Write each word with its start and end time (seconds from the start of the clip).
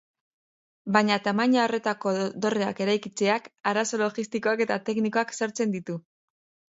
Baina 0.95 1.17
tamaina 1.27 1.59
horretako 1.65 2.13
dorreak 2.45 2.81
eraikitzeak 2.85 3.51
arazo 3.73 4.01
logistikoak 4.03 4.65
eta 4.67 4.79
teknikoak 4.89 5.37
sortzen 5.43 5.77
ditu. 5.77 5.99